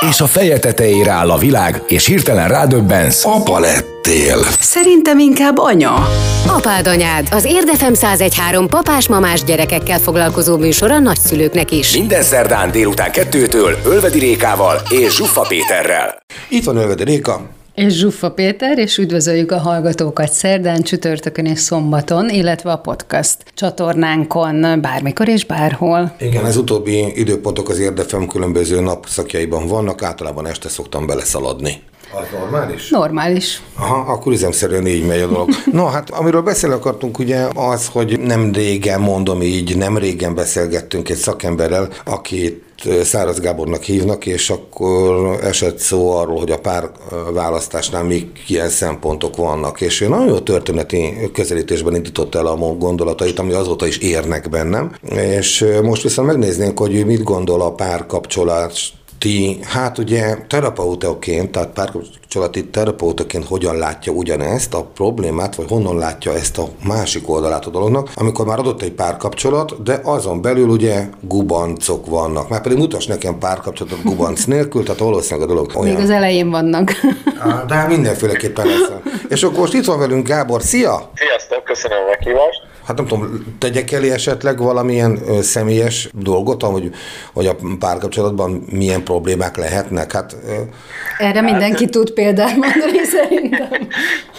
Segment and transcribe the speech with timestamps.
[0.00, 3.24] És a feje tetejére áll a világ, és hirtelen rádöbbensz.
[3.24, 4.38] Apa lettél.
[4.60, 6.08] Szerintem inkább anya.
[6.46, 11.96] Apád anyád, az Érdefem 1013 papás-mamás gyerekekkel foglalkozó műsor a nagyszülőknek is.
[11.96, 16.18] Minden szerdán délután kettőtől Ölvedi Rékával és Zsuffa Péterrel.
[16.48, 17.55] Itt van Ölvedi Réka.
[17.76, 24.80] És Zsuffa Péter, és üdvözöljük a hallgatókat szerdán, csütörtökön és szombaton, illetve a podcast csatornánkon
[24.80, 26.14] bármikor és bárhol.
[26.20, 31.82] Igen, az utóbbi időpontok az érdefem különböző napszakjaiban vannak, általában este szoktam beleszaladni.
[32.12, 32.90] Az normális?
[32.90, 33.62] Normális.
[33.78, 35.48] Aha, akkor üzemszerűen így megy a dolog.
[35.72, 41.08] No, hát amiről beszélni akartunk ugye az, hogy nem régen, mondom így, nem régen beszélgettünk
[41.08, 42.65] egy szakemberrel, akit
[43.02, 46.90] Száraz Gábornak hívnak, és akkor esett szó arról, hogy a pár
[47.32, 53.38] választásnál még ilyen szempontok vannak, és ő nagyon jó történeti közelítésben indította el a gondolatait,
[53.38, 58.72] ami azóta is érnek bennem, és most viszont megnéznénk, hogy ő mit gondol a párkapcsolat
[59.18, 66.32] ti, hát ugye terapeutaként, tehát párkapcsolati terapeutaként hogyan látja ugyanezt a problémát, vagy honnan látja
[66.32, 71.04] ezt a másik oldalát a dolognak, amikor már adott egy párkapcsolat, de azon belül ugye
[71.20, 72.48] gubancok vannak.
[72.48, 75.94] Már pedig mutass nekem párkapcsolatot gubanc nélkül, tehát valószínűleg a dolog olyan.
[75.94, 76.92] Még az elején vannak.
[77.66, 78.90] De hát mindenféleképpen lesz.
[79.28, 81.10] És akkor most itt van velünk Gábor, szia!
[81.14, 82.65] Sziasztok, köszönöm a meghívást!
[82.86, 86.90] Hát nem tudom, tegyek elé esetleg valamilyen ö, személyes dolgot, hogy,
[87.32, 90.12] hogy a párkapcsolatban milyen problémák lehetnek?
[90.12, 90.60] Hát, ö...
[91.18, 93.88] Erre mindenki hát, tud példát mondani szerintem.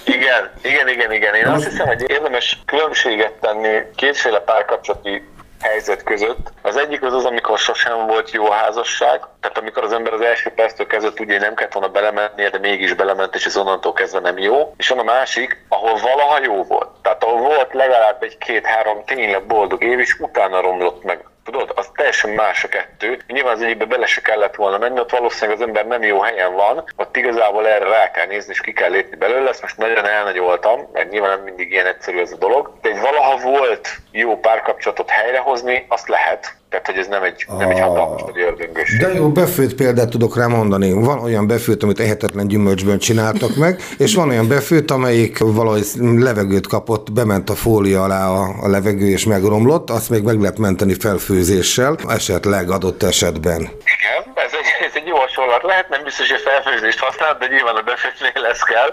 [0.06, 1.34] Igen, igen, igen, igen.
[1.36, 5.22] Én azt hiszem, hogy érdemes különbséget tenni kétféle párkapcsolati
[5.68, 6.52] helyzet között.
[6.62, 10.22] Az egyik az az, amikor sosem volt jó a házasság, tehát amikor az ember az
[10.22, 13.94] első perctől kezdve tudja, hogy nem kellett volna belemennie, de mégis belement, és ez onnantól
[13.94, 14.74] kezdve nem jó.
[14.78, 16.90] És van a másik, ahol valaha jó volt.
[17.02, 21.90] Tehát ahol volt legalább egy két-három tényleg boldog év, és utána romlott meg Tudod, az
[21.96, 23.20] teljesen más a kettő.
[23.28, 26.54] Nyilván az egyikbe bele se kellett volna menni, ott valószínűleg az ember nem jó helyen
[26.54, 29.50] van, ott igazából erre rá kell nézni, és ki kell lépni belőle.
[29.50, 32.74] Ezt most nagyon elnagyoltam, mert nyilván nem mindig ilyen egyszerű ez a dolog.
[32.82, 36.56] De egy valaha volt jó párkapcsolatot helyrehozni, azt lehet.
[36.70, 38.98] Tehát, hogy ez nem egy, nem egy hatalmas nagy ördöngös.
[38.98, 40.92] De jó, befőtt példát tudok rá mondani.
[40.92, 46.68] Van olyan befőtt, amit ehetetlen gyümölcsből csináltak meg, és van olyan befőtt, amelyik valahogy levegőt
[46.68, 50.94] kapott, bement a fólia alá a, a levegő, és megromlott, azt még meg lehet menteni
[50.94, 53.62] felfőzéssel, esetleg adott esetben.
[53.62, 57.76] Igen, ez egy, ez egy jó hasonlat lehet, nem biztos, hogy felfőzést használ, de nyilván
[57.76, 58.92] a befőttnél lesz kell.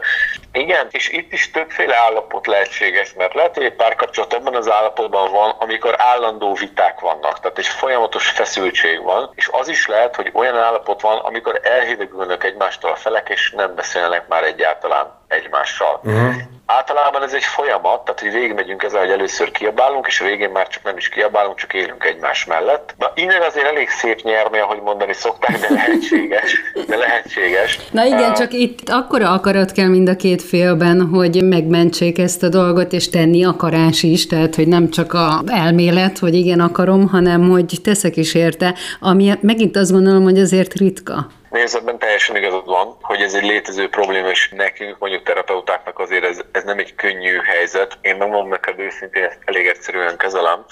[0.57, 5.31] Igen, és itt is többféle állapot lehetséges, mert lehet, hogy egy párkapcsolat abban az állapotban
[5.31, 10.31] van, amikor állandó viták vannak, tehát egy folyamatos feszültség van, és az is lehet, hogy
[10.33, 16.01] olyan állapot van, amikor elhidegülnek egymástól a felek, és nem beszélnek már egyáltalán egymással.
[16.03, 16.35] Uh-huh.
[16.67, 20.69] Általában ez egy folyamat, tehát hogy végigmegyünk ezzel, hogy először kiabálunk, és a végén már
[20.69, 22.95] csak nem is kiabálunk, csak élünk egymás mellett.
[22.99, 26.61] De innen azért elég szép nyerni, ahogy mondani szokták, de lehetséges.
[26.87, 27.79] De lehetséges.
[27.91, 32.43] Na igen, uh, csak itt akkora akarat kell mind a két félben, hogy megmentsék ezt
[32.43, 37.09] a dolgot, és tenni akarás is, tehát hogy nem csak a elmélet, hogy igen akarom,
[37.09, 41.27] hanem hogy teszek is érte, ami megint azt gondolom, hogy azért ritka.
[41.51, 46.39] Nézzetben teljesen igazad van, hogy ez egy létező probléma, és nekünk, mondjuk terapeutáknak azért ez,
[46.53, 47.99] ez nem egy könnyű helyzet.
[48.01, 50.65] Én megmondom neked őszintén, ezt elég egyszerűen kezelem,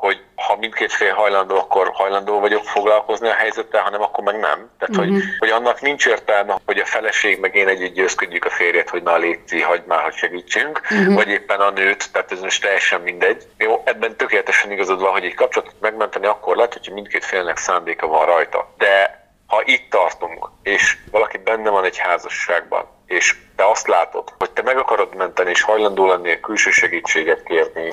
[0.00, 4.70] hogy ha mindkét fél hajlandó, akkor hajlandó vagyok foglalkozni a helyzettel, hanem akkor meg nem.
[4.78, 4.96] Tehát, uh-huh.
[4.96, 5.20] hogy, mhm.
[5.38, 9.16] hogy annak nincs értelme, hogy a feleség meg én együtt győzködjük a férjet, hogy na
[9.16, 11.14] létszi, hagyd már, hogy segítsünk, uh-huh.
[11.14, 13.46] vagy éppen a nőt, tehát ez most teljesen mindegy.
[13.58, 18.06] Jó, ebben tökéletesen igazad van, hogy egy kapcsolatot megmenteni akkor lehet, hogy mindkét félnek szándéka
[18.06, 18.74] van rajta.
[18.76, 24.50] De ha itt tartunk, és valaki benne van egy házasságban, és te azt látod, hogy
[24.50, 27.92] te meg akarod menteni, és hajlandó lenni a külső segítséget kérni,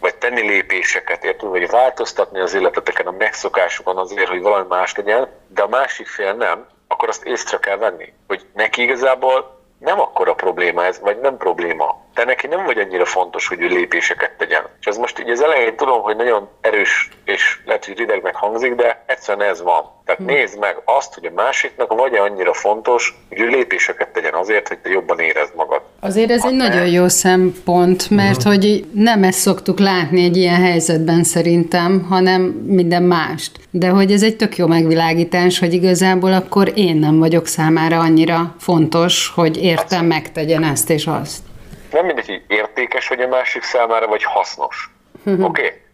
[0.00, 5.28] vagy tenni lépéseket, érted, vagy változtatni az életeteken, a megszokásokon azért, hogy valami más legyen,
[5.48, 10.34] de a másik fél nem, akkor azt észre kell venni, hogy neki igazából nem akkora
[10.34, 12.04] probléma ez, vagy nem probléma.
[12.14, 14.68] Te neki nem vagy annyira fontos, hogy ő lépéseket tegyen.
[14.80, 19.04] És ez most így az elején tudom, hogy nagyon erős, és hogy ridegnek hangzik, de
[19.06, 19.82] egyszerűen ez van.
[20.04, 20.30] Tehát hmm.
[20.30, 24.78] nézd meg azt, hogy a másiknak vagy annyira fontos, hogy ő lépéseket tegyen azért, hogy
[24.78, 25.82] te jobban érezd magad.
[26.00, 26.68] Azért ez egy ne...
[26.68, 28.52] nagyon jó szempont, mert hmm.
[28.52, 33.58] hogy nem ezt szoktuk látni egy ilyen helyzetben szerintem, hanem minden mást.
[33.70, 38.54] De hogy ez egy tök jó megvilágítás, hogy igazából akkor én nem vagyok számára annyira
[38.58, 41.44] fontos, hogy értem megtegyen ezt és azt.
[41.92, 44.90] Nem mindegy, hogy értékes vagy a másik számára, vagy hasznos.
[45.24, 45.42] Hmm.
[45.42, 45.62] Oké?
[45.62, 45.84] Okay?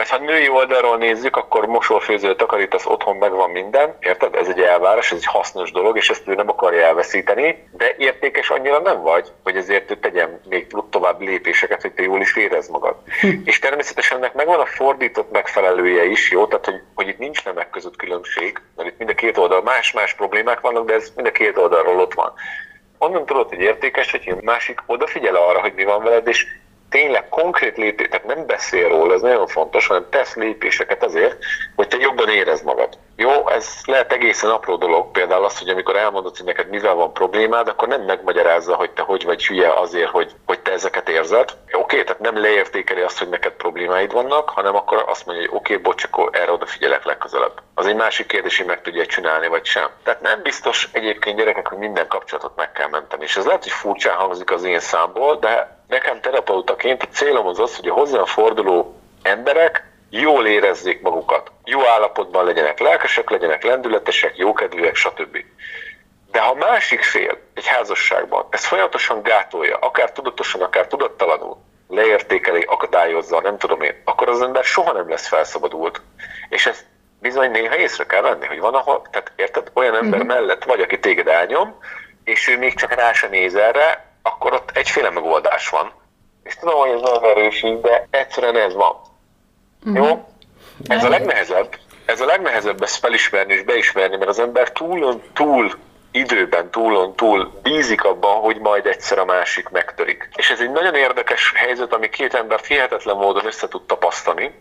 [0.00, 4.34] Mert ha női oldalról nézzük, akkor mosófőző, takarítasz, otthon megvan minden, érted?
[4.34, 8.50] Ez egy elvárás, ez egy hasznos dolog, és ezt ő nem akarja elveszíteni, de értékes
[8.50, 12.68] annyira nem vagy, hogy ezért ő tegyen még tovább lépéseket, hogy te jól is érez
[12.68, 12.96] magad.
[13.20, 13.28] Hm.
[13.44, 16.46] És természetesen ennek megvan a fordított megfelelője is, jó?
[16.46, 20.14] Tehát, hogy, hogy itt nincs nemek között különbség, mert itt mind a két oldal más-más
[20.14, 22.32] problémák vannak, de ez mind a két oldalról ott van.
[22.98, 26.46] Onnan tudod, hogy értékes, hogy a másik odafigyel arra, hogy mi van veled, és
[26.90, 31.36] tényleg konkrét lépés, tehát nem beszél róla, ez nagyon fontos, hanem tesz lépéseket azért,
[31.76, 32.98] hogy te jobban érezd magad.
[33.16, 37.12] Jó, ez lehet egészen apró dolog, például az, hogy amikor elmondod, hogy neked mivel van
[37.12, 41.50] problémád, akkor nem megmagyarázza, hogy te hogy vagy hülye azért, hogy, hogy te ezeket érzed.
[41.66, 45.56] Oké, okay, tehát nem leértékeli azt, hogy neked problémáid vannak, hanem akkor azt mondja, hogy
[45.58, 47.62] oké, okay, bocs, akkor erre odafigyelek legközelebb.
[47.74, 49.88] Az egy másik kérdés, hogy meg tudja csinálni, vagy sem.
[50.02, 53.22] Tehát nem biztos egyébként gyerekek, hogy minden kapcsolatot meg kell menteni.
[53.22, 57.58] És ez lehet, hogy furcsán hangzik az én számból, de nekem terapeutaként a célom az
[57.58, 61.50] az, hogy a hozzám forduló emberek jól érezzék magukat.
[61.64, 65.44] Jó állapotban legyenek, lelkesek legyenek, lendületesek, jókedvűek, stb.
[66.30, 71.56] De ha másik fél egy házasságban ezt folyamatosan gátolja, akár tudatosan, akár tudattalanul,
[71.88, 76.00] leértékeli, akadályozza, nem tudom én, akkor az ember soha nem lesz felszabadult.
[76.48, 76.84] És ezt
[77.20, 80.28] bizony néha észre kell venni, hogy van, ahol, tehát érted, olyan ember mm-hmm.
[80.28, 81.78] mellett vagy, aki téged elnyom,
[82.24, 85.92] és ő még csak rá sem néz erre, akkor ott egyféle megoldás van.
[86.42, 88.96] És tudom, hogy ez nagyon erős, de egyszerűen ez van.
[89.84, 90.08] Uh-huh.
[90.08, 90.24] Jó?
[90.86, 91.76] Ez a legnehezebb.
[92.04, 95.72] Ez a legnehezebb ezt felismerni és beismerni, mert az ember túlon túl
[96.10, 100.28] időben túlon túl bízik abban, hogy majd egyszer a másik megtörik.
[100.36, 104.54] És ez egy nagyon érdekes helyzet, ami két ember hihetetlen módon össze tud tapasztani,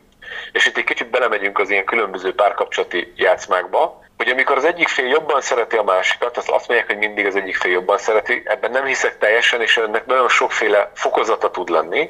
[0.51, 5.07] és itt egy kicsit belemegyünk az ilyen különböző párkapcsolati játszmákba, hogy amikor az egyik fél
[5.07, 8.71] jobban szereti a másikat, azt azt mondják, hogy mindig az egyik fél jobban szereti, ebben
[8.71, 12.09] nem hiszek teljesen, és ennek nagyon sokféle fokozata tud lenni,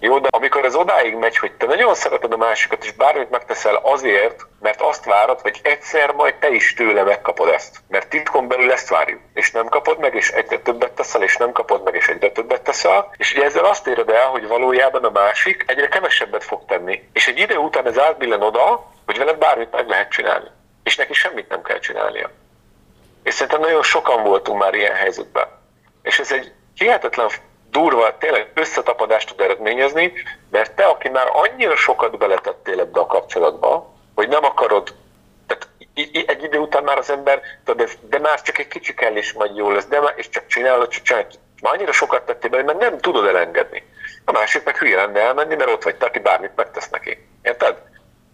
[0.00, 3.74] jó, de amikor ez odáig megy, hogy te nagyon szereted a másikat, és bármit megteszel
[3.82, 7.76] azért, mert azt várod, hogy egyszer majd te is tőle megkapod ezt.
[7.88, 9.20] Mert titkon belül ezt várjuk.
[9.34, 12.62] És nem kapod meg, és egyre többet teszel, és nem kapod meg, és egyre többet
[12.62, 13.14] teszel.
[13.16, 17.08] És ugye ezzel azt éred el, hogy valójában a másik egyre kevesebbet fog tenni.
[17.12, 20.48] És egy idő után ez átbillen oda, hogy veled bármit meg lehet csinálni.
[20.82, 22.30] És neki semmit nem kell csinálnia.
[23.22, 25.48] És szerintem nagyon sokan voltunk már ilyen helyzetben.
[26.02, 27.28] És ez egy hihetetlen
[27.70, 30.12] durva, tényleg összetapadást tud eredményezni,
[30.50, 34.94] mert te, aki már annyira sokat beletettél ebbe a kapcsolatba, hogy nem akarod,
[35.46, 35.68] tehát
[36.26, 39.56] egy idő után már az ember, tudod, de már csak egy kicsi kell, és majd
[39.56, 41.38] jó lesz, de már, és csak csinálod, csak csinálod.
[41.62, 43.82] Már annyira sokat tettél bele, mert nem tudod elengedni.
[44.24, 47.26] A másik meg hülye lenne elmenni, mert ott vagy te, aki bármit megtesz neki.
[47.42, 47.76] Érted?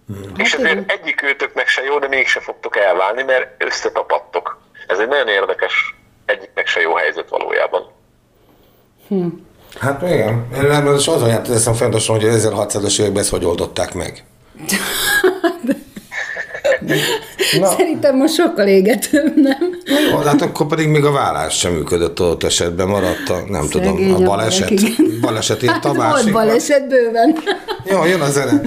[0.06, 0.32] Hmm.
[0.36, 4.58] És hát ezért egyik őtöknek se jó, de mégse fogtok elválni, mert összetapadtok.
[4.86, 5.94] Ez egy nagyon érdekes,
[6.26, 7.92] egyiknek se jó helyzet valójában.
[9.08, 9.26] Hm.
[9.78, 10.46] Hát igen.
[10.68, 14.24] Nem, az azon járt eszem fontosan, hogy az 1600-as években ezt hogy oldották meg.
[17.60, 17.66] Na.
[17.66, 19.80] Szerintem most sokkal égetőbb, nem?
[20.10, 23.94] Jó, hát akkor pedig még a vállás sem működött ott esetben, maradt a, nem Szegény
[23.96, 24.72] tudom, a baleset.
[25.20, 27.36] Baleset írt a hát Volt baleset bőven.
[27.84, 28.60] Jó, jön a zene.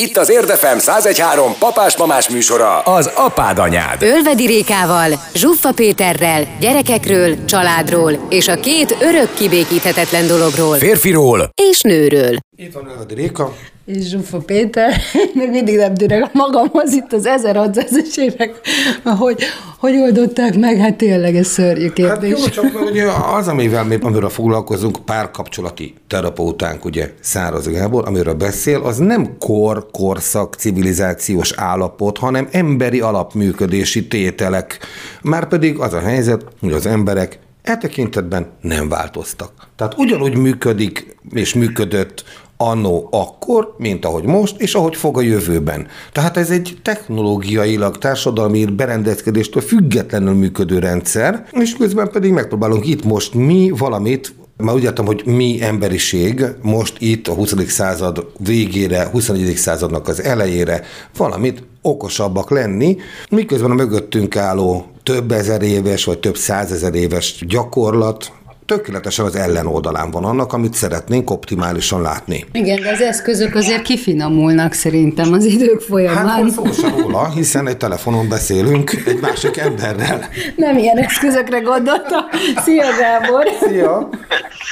[0.00, 4.02] Itt az Érdefem 1013 papás-mamás műsora, az apád anyád.
[4.02, 10.76] Ölvedi Rékával, Zsuffa Péterrel, gyerekekről, családról és a két örök kibékíthetetlen dologról.
[10.76, 12.36] Férfiról és nőről.
[12.56, 13.54] Itt van Ölvedi Réka.
[13.84, 15.00] És Zsuffa Péter,
[15.34, 18.60] még mindig nem tűnök magamhoz itt az 1600-es évek,
[19.04, 19.42] hogy,
[19.78, 22.30] hogy oldották meg, hát tényleg ez szörnyű kérdés.
[22.30, 23.04] Hát jó, csak ugye
[23.36, 29.86] az, amivel mi, amiről foglalkozunk, párkapcsolati terapeutánk, ugye Száraz Gábor, amiről beszél, az nem kor,
[29.90, 34.78] korszak, civilizációs állapot, hanem emberi alapműködési tételek.
[35.22, 39.52] Márpedig az a helyzet, hogy az emberek e tekintetben nem változtak.
[39.76, 42.24] Tehát ugyanúgy működik és működött
[42.56, 45.86] annó akkor, mint ahogy most, és ahogy fog a jövőben.
[46.12, 53.34] Tehát ez egy technológiailag, társadalmi berendezkedéstől függetlenül működő rendszer, és közben pedig megpróbálunk itt most
[53.34, 57.54] mi valamit már úgy értem, hogy mi emberiség most itt a 20.
[57.66, 59.56] század végére, 21.
[59.56, 60.82] századnak az elejére
[61.16, 62.96] valamit okosabbak lenni,
[63.30, 68.32] miközben a mögöttünk álló több ezer éves vagy több százezer éves gyakorlat,
[68.66, 72.44] tökéletesen az ellenoldalán van annak, amit szeretnénk optimálisan látni.
[72.52, 76.26] Igen, de az eszközök azért kifinomulnak szerintem az idők folyamán.
[76.26, 80.28] Hát szó sem róla, hiszen egy telefonon beszélünk egy másik emberrel.
[80.56, 82.24] Nem ilyen eszközökre gondoltam.
[82.56, 83.44] Szia Gábor!
[83.60, 84.08] Szia!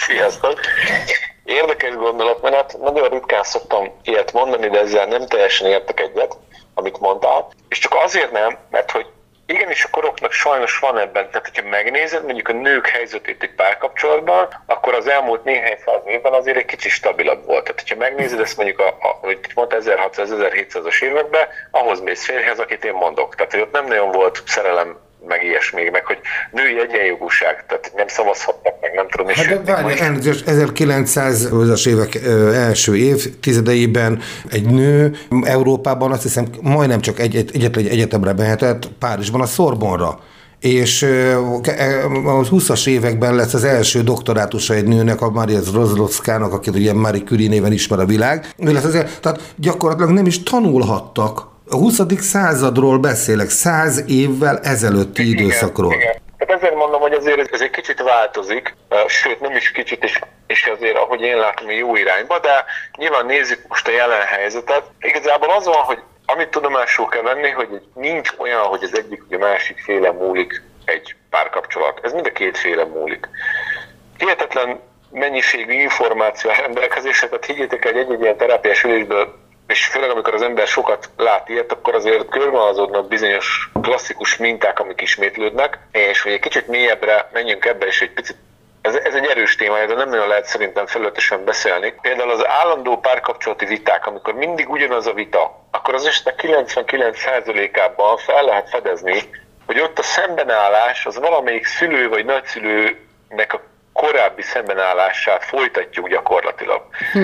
[0.07, 0.55] Sziasztok!
[1.45, 6.37] Érdekes gondolat, mert hát nagyon ritkán szoktam ilyet mondani, de ezzel nem teljesen értek egyet,
[6.75, 7.49] amit mondtál.
[7.69, 9.07] És csak azért nem, mert hogy
[9.47, 14.49] Igenis a koroknak sajnos van ebben, tehát hogyha megnézed mondjuk a nők helyzetét egy párkapcsolatban,
[14.67, 17.65] akkor az elmúlt néhány száz évben azért egy kicsit stabilabb volt.
[17.65, 22.85] Tehát hogyha megnézed ezt mondjuk, a, a, hogy mondta 1600-1700-as években, ahhoz mész férjhez, akit
[22.85, 23.35] én mondok.
[23.35, 26.19] Tehát hogy ott nem nagyon volt szerelem meg ilyesmi, meg hogy
[26.51, 29.27] női egyenjogúság, tehát nem szavazhatnak, meg nem tudom.
[29.35, 29.95] Hát de várj,
[30.47, 32.15] 1900-as évek
[32.55, 38.33] első év tizedeiben egy nő Európában azt hiszem majdnem csak egy, egy, egyetlen egy egyetemre
[38.33, 40.19] mehetett, Párizsban a Szorbonra
[40.61, 41.03] és
[42.25, 47.23] a 20-as években lesz az első doktorátusa egy nőnek, a Maria Rozlockának, akit ugye Marie
[47.23, 48.55] Curie néven ismer a világ.
[48.57, 52.01] lesz az, tehát gyakorlatilag nem is tanulhattak a 20.
[52.19, 55.93] századról beszélek, száz évvel ezelőtti igen, időszakról.
[55.93, 56.22] Igen.
[57.12, 58.75] Hogy azért ez egy kicsit változik,
[59.07, 62.64] sőt nem is kicsit, és, és azért ahogy én látom, jó irányba, de
[62.97, 64.83] nyilván nézzük most a jelen helyzetet.
[65.00, 69.40] Igazából az van, hogy amit tudomásul kell venni, hogy nincs olyan, hogy az egyik vagy
[69.40, 72.00] a másik féle múlik egy párkapcsolat.
[72.02, 73.28] Ez mind a két féle múlik.
[74.19, 79.35] Hihetetlen mennyiségű információ rendelkezésre, tehát higgyétek egy egy-egy ilyen terápiás ülésből
[79.73, 85.00] és főleg amikor az ember sokat lát ilyet, akkor azért körvonalazódnak bizonyos klasszikus minták, amik
[85.00, 88.37] ismétlődnek, és hogy egy kicsit mélyebbre menjünk ebbe, és egy picit
[88.83, 91.95] ez, ez egy erős téma, de nem nagyon lehet szerintem felületesen beszélni.
[92.00, 98.43] Például az állandó párkapcsolati viták, amikor mindig ugyanaz a vita, akkor az esetek 99%-ában fel
[98.45, 99.23] lehet fedezni,
[99.67, 103.61] hogy ott a szembenállás az valamelyik szülő vagy nagyszülőnek a
[103.93, 106.83] korábbi szembenállását folytatjuk gyakorlatilag.
[107.12, 107.23] Hm.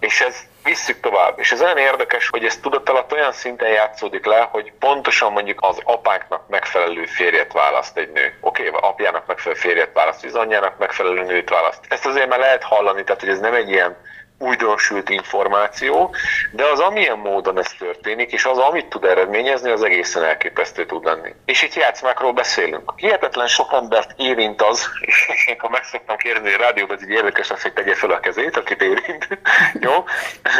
[0.00, 0.36] És ez
[0.68, 1.38] visszük tovább.
[1.38, 5.80] És ez olyan érdekes, hogy ez tudatalatt olyan szinten játszódik le, hogy pontosan mondjuk az
[5.84, 8.38] apáknak megfelelő férjet választ egy nő.
[8.40, 11.80] Oké, okay, apjának megfelelő férjet választ, az anyjának megfelelő nőt választ.
[11.88, 13.96] Ezt azért már lehet hallani, tehát hogy ez nem egy ilyen
[14.38, 16.14] újdonsült információ,
[16.52, 21.04] de az amilyen módon ez történik, és az, amit tud eredményezni, az egészen elképesztő tud
[21.04, 21.34] lenni.
[21.44, 22.92] És itt játszmákról beszélünk.
[22.96, 27.10] Hihetetlen sok embert érint az, és én ha meg szoktam kérdezni, a rádióban ez így
[27.10, 29.28] érdekes lesz, hogy tegye fel a kezét, akit érint,
[29.86, 30.04] jó,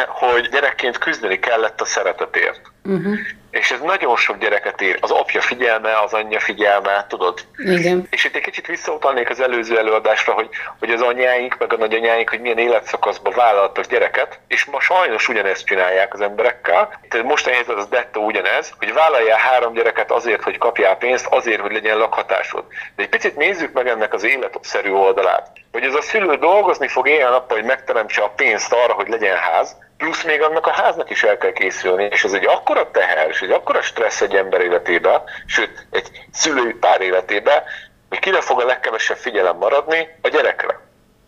[0.06, 2.60] hogy gyerekként küzdeni kellett a szeretetért.
[2.88, 3.14] Uh-huh.
[3.50, 4.98] És ez nagyon sok gyereket ér.
[5.00, 7.40] Az apja figyelme, az anyja figyelme, tudod?
[7.56, 8.06] Igen.
[8.10, 12.28] És itt egy kicsit visszautalnék az előző előadásra, hogy, hogy az anyáink, meg a nagyanyáink,
[12.28, 17.00] hogy milyen életszakaszban vállaltak gyereket, és ma sajnos ugyanezt csinálják az emberekkel.
[17.08, 21.26] Tehát most a helyzet az dettó ugyanez, hogy vállaljál három gyereket azért, hogy kapjál pénzt,
[21.26, 22.64] azért, hogy legyen lakhatásod.
[22.96, 25.50] De egy picit nézzük meg ennek az életszerű oldalát.
[25.72, 29.76] Hogy ez a szülő dolgozni fog éjjel-nappal, hogy megteremtse a pénzt arra, hogy legyen ház,
[29.98, 33.40] plusz még annak a háznak is el kell készülni, és ez egy akkora teher, és
[33.40, 37.64] egy akkora stressz egy ember életébe, sőt, egy szülői pár életébe,
[38.08, 40.08] hogy kire fog a legkevesebb figyelem maradni?
[40.22, 40.80] A gyerekre.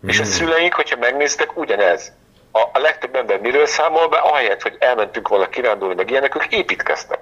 [0.05, 0.09] Mm.
[0.09, 0.31] És a hmm.
[0.31, 2.11] szüleink, hogyha megnéztek, ugyanez.
[2.51, 6.53] A, a legtöbb ember miről számol be, ahelyett, hogy elmentünk volna kirándulni, meg ilyenek, ők
[6.53, 7.19] építkeztek.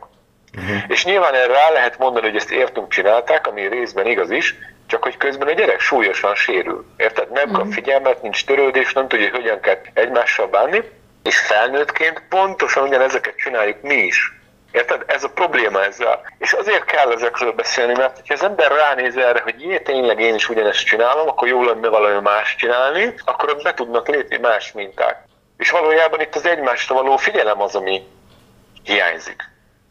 [0.57, 0.83] Uh-huh.
[0.87, 4.55] És nyilván erre rá lehet mondani, hogy ezt értünk csinálták, ami részben igaz is,
[4.87, 6.85] csak hogy közben a gyerek súlyosan sérül.
[6.97, 7.31] Érted?
[7.31, 7.71] Nem kap hmm.
[7.71, 10.83] figyelmet, nincs törődés, nem tudja, hogy hogyan kell egymással bánni,
[11.29, 14.33] és felnőttként pontosan ugyanezeket csináljuk mi is.
[14.71, 15.03] Érted?
[15.07, 16.21] Ez a probléma ezzel.
[16.37, 20.35] És azért kell ezekről beszélni, mert ha az ember ránéz erre, hogy jé, tényleg én
[20.35, 24.71] is ugyanezt csinálom, akkor jó lenne valami más csinálni, akkor ott be tudnak lépni más
[24.71, 25.17] minták.
[25.57, 28.07] És valójában itt az egymásra való figyelem az, ami
[28.83, 29.43] hiányzik.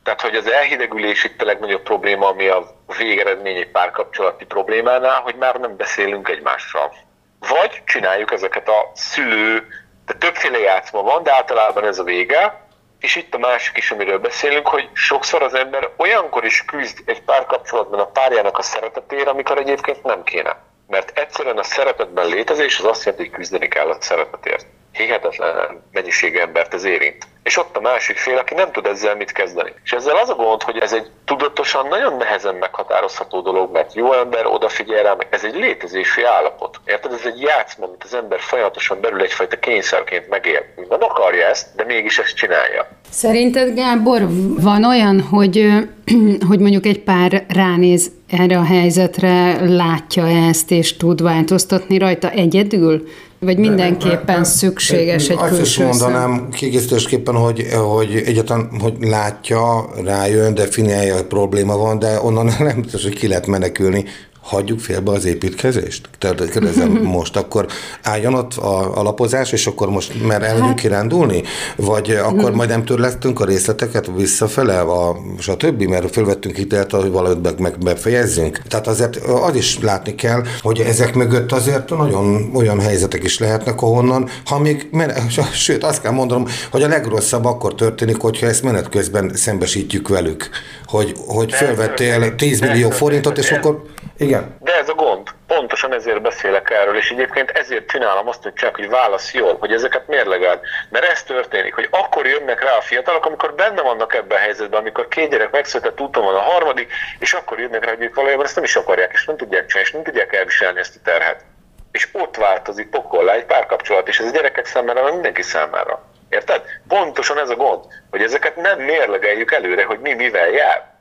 [0.03, 2.67] Tehát, hogy az elhidegülés itt a legnagyobb probléma, ami a
[2.99, 6.95] végeredmény egy párkapcsolati problémánál, hogy már nem beszélünk egymással.
[7.39, 9.67] Vagy csináljuk ezeket a szülő
[10.09, 12.67] de többféle játszma van, de általában ez a vége.
[13.01, 17.23] És itt a másik is, amiről beszélünk, hogy sokszor az ember olyankor is küzd egy
[17.23, 20.57] párkapcsolatban a párjának a szeretetére, amikor egyébként nem kéne.
[20.87, 24.67] Mert egyszerűen a szeretetben létezés az azt jelenti, hogy küzdeni kell a szeretetért
[24.99, 27.27] hihetetlen mennyiségű embert ez érint.
[27.43, 29.73] És ott a másik fél, aki nem tud ezzel mit kezdeni.
[29.85, 34.13] És ezzel az a gond, hogy ez egy tudatosan nagyon nehezen meghatározható dolog, mert jó
[34.13, 36.81] ember odafigyel rá, ez egy létezési állapot.
[36.85, 37.13] Érted?
[37.13, 40.65] Ez egy játszma, amit az ember folyamatosan belül egyfajta kényszerként megél.
[40.89, 42.89] Nem akarja ezt, de mégis ezt csinálja.
[43.11, 44.21] Szerinted, Gábor,
[44.61, 45.67] van olyan, hogy,
[46.49, 53.09] hogy mondjuk egy pár ránéz erre a helyzetre, látja ezt, és tud változtatni rajta egyedül?
[53.41, 60.55] Vagy mindenképpen szükséges egy Azt külső is mondanám kiegészítésképpen, hogy, hogy egyáltalán hogy látja, rájön,
[60.55, 64.05] definiálja, hogy probléma van, de onnan nem biztos, hogy ki lehet menekülni,
[64.49, 66.09] hagyjuk félbe az építkezést?
[66.19, 67.67] Tehát kérdezem most, akkor
[68.03, 70.81] álljon ott a alapozás, és akkor most már elmegyünk hát...
[70.81, 71.43] kirándulni?
[71.77, 77.43] Vagy akkor majd nem törlesztünk a részleteket visszafele, a, stb., mert fölvettünk hitelt, hogy valamit
[77.43, 78.63] meg, meg befejezzünk.
[78.69, 83.83] Tehát azért az is látni kell, hogy ezek mögött azért nagyon olyan helyzetek is lehetnek,
[83.83, 84.89] ahonnan, ha még,
[85.53, 90.49] sőt, azt kell mondanom, hogy a legrosszabb akkor történik, hogyha ezt menet közben szembesítjük velük,
[90.87, 93.83] hogy, hogy fölvettél 10 millió forintot, és akkor
[94.19, 94.57] igen.
[94.61, 95.29] De ez a gond.
[95.47, 99.73] Pontosan ezért beszélek erről, és egyébként ezért csinálom azt, hogy csak, hogy válasz jól, hogy
[99.73, 100.61] ezeket mérlegeld.
[100.91, 104.81] Mert ez történik, hogy akkor jönnek rá a fiatalok, amikor benne vannak ebben a helyzetben,
[104.81, 108.45] amikor két gyerek megszületett, úton van a harmadik, és akkor jönnek rá, hogy ők valójában
[108.45, 111.45] ezt nem is akarják, és nem tudják csinálni, és nem tudják elviselni ezt a terhet.
[111.93, 116.05] És ott változik pokollá egy párkapcsolat, és ez a gyerekek számára, mindenki számára.
[116.29, 116.63] Érted?
[116.89, 120.98] Pontosan ez a gond, hogy ezeket nem mérlegeljük előre, hogy mi mivel jár.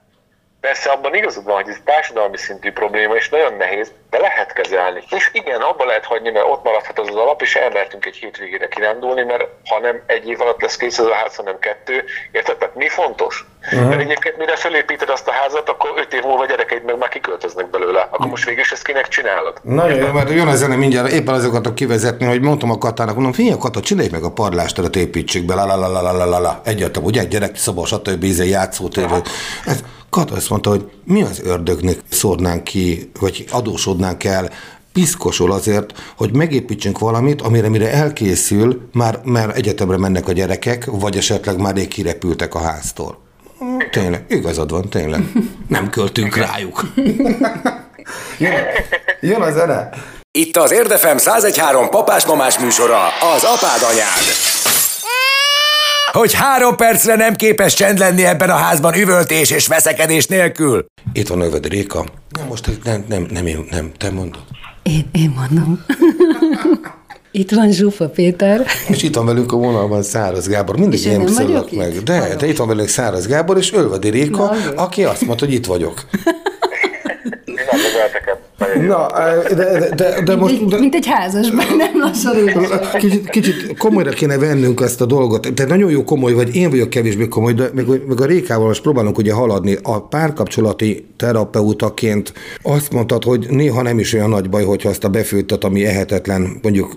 [0.61, 5.03] Persze abban igazad van, hogy ez társadalmi szintű probléma, és nagyon nehéz, de lehet kezelni.
[5.09, 8.67] És igen, abba lehet hagyni, mert ott maradhat az az alap, és elmertünk egy hétvégére
[8.67, 12.57] kirándulni, mert ha nem egy év alatt lesz kész ez a ház, hanem kettő, érted?
[12.57, 13.45] Tehát mi fontos?
[13.71, 13.89] Uh-huh.
[13.89, 17.69] Mert egyébként mire felépíted azt a házat, akkor öt év múlva gyerekeid meg már kiköltöznek
[17.69, 18.07] belőle.
[18.11, 19.57] Akkor most végül is ezt kinek csinálod?
[19.61, 23.13] Nagyon jó, mert jön a zene mindjárt, éppen azokat a kivezetni, hogy mondtam a Katának,
[23.13, 26.39] mondom, figyelj Kata, csinálj meg a padlásteret, építsük be, la la la la la la
[26.39, 28.23] la, egyáltalán, ugye, gyerek, szoba, stb.
[28.23, 29.07] Izé, játszótér.
[29.65, 34.49] Ez, Kat azt mondta, hogy mi az ördögnek szórnánk ki, vagy adósodnánk el
[34.93, 41.17] piszkosul azért, hogy megépítsünk valamit, amire mire elkészül, már, már egyetemre mennek a gyerekek, vagy
[41.17, 43.17] esetleg már rég kirepültek a háztól.
[43.91, 45.31] Tényleg, igazad van, tényleg.
[45.67, 46.85] Nem költünk rájuk.
[48.39, 48.53] jön,
[49.21, 49.89] jön a zene.
[50.31, 54.25] Itt az Érdefem 1013 papás-mamás műsora, az apád anyád
[56.11, 60.85] hogy három percre nem képes csend lenni ebben a házban üvöltés és veszekedés nélkül.
[61.13, 62.05] Itt van Öved Réka.
[62.29, 64.43] Nem, most nem, nem, nem, én, nem, te mondod.
[64.83, 65.85] Én, én mondom.
[67.31, 68.65] Itt van Zsufa Péter.
[68.87, 70.77] És itt van velünk a vonalban Száraz Gábor.
[70.77, 71.95] Mindig én szólok meg.
[71.95, 72.03] Itt?
[72.03, 75.53] De, de itt van velünk Száraz Gábor és Ölvedi Réka, Na, aki azt mondta, hogy
[75.53, 76.05] itt vagyok.
[78.87, 79.07] Na,
[79.47, 80.65] de, de, de, de most...
[80.65, 82.35] De, mint egy házasban, nem lassan
[82.97, 85.41] kicsit, kicsit komolyra kéne vennünk ezt a dolgot.
[85.41, 88.81] Tehát nagyon jó komoly vagy, én vagyok kevésbé komoly, de meg, meg a Rékával most
[88.81, 89.77] próbálunk ugye haladni.
[89.83, 95.09] A párkapcsolati terapeutaként azt mondtad, hogy néha nem is olyan nagy baj, hogyha azt a
[95.09, 96.95] befőttet, ami ehetetlen, mondjuk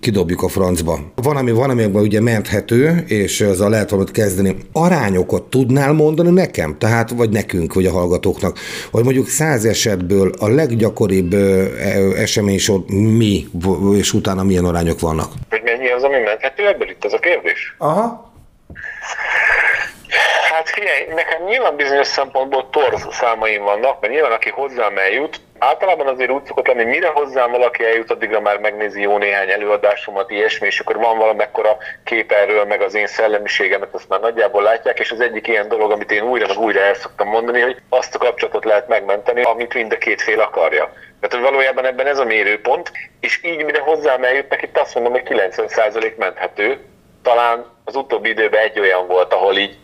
[0.00, 0.98] kidobjuk a francba.
[1.14, 4.56] Van, ami van, amiben ugye menthető, és az a lehet valamit kezdeni.
[4.72, 6.76] Arányokat tudnál mondani nekem?
[6.78, 8.58] Tehát, vagy nekünk, vagy a hallgatóknak,
[8.90, 11.34] hogy mondjuk száz esetből a leggyakoribb leggyakoribb
[12.16, 13.46] eseménysor mi,
[13.96, 15.32] és utána milyen arányok vannak?
[15.50, 17.74] Hogy mennyi az, ami menthető ebből itt ez a kérdés?
[17.78, 18.32] Aha.
[20.50, 26.06] Hát figyelj, nekem nyilván bizonyos szempontból torz számaim vannak, mert nyilván aki hozzám eljut, általában
[26.06, 30.66] azért úgy szokott lenni, mire hozzám valaki eljut, addigra már megnézi jó néhány előadásomat, ilyesmi,
[30.66, 35.10] és akkor van valamekkora kép erről, meg az én szellemiségemet, azt már nagyjából látják, és
[35.10, 38.18] az egyik ilyen dolog, amit én újra meg újra el szoktam mondani, hogy azt a
[38.18, 40.92] kapcsolatot lehet megmenteni, amit mind a két fél akarja.
[41.20, 45.12] Tehát, hogy valójában ebben ez a mérőpont, és így mire hozzám eljutnak, itt azt mondom,
[45.12, 46.80] hogy 90% menthető.
[47.22, 49.76] Talán az utóbbi időben egy olyan volt, ahol így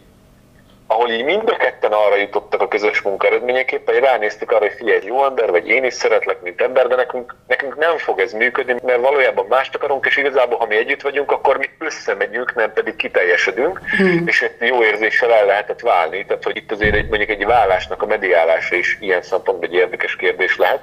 [0.87, 4.75] ahol így mind a ketten arra jutottak a közös munka eredményeképpen, hogy ránéztük arra, hogy
[4.77, 8.33] figyelj, jó ember, vagy én is szeretlek, mint ember, de nekünk, nekünk nem fog ez
[8.33, 12.73] működni, mert valójában mást akarunk, és igazából, ha mi együtt vagyunk, akkor mi összemegyünk, nem
[12.73, 14.27] pedig kiteljesedünk, hmm.
[14.27, 16.25] és egy jó érzéssel el lehetett válni.
[16.25, 20.17] Tehát, hogy itt azért egy, mondjuk egy vállásnak a mediálása is ilyen szempontból egy érdekes
[20.17, 20.83] kérdés lehet.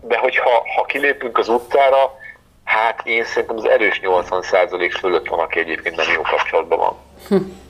[0.00, 2.18] De hogyha ha kilépünk az utcára,
[2.64, 6.96] hát én szerintem az erős 80% fölött van, aki egyébként nem jó kapcsolatban van.
[7.28, 7.62] Hm.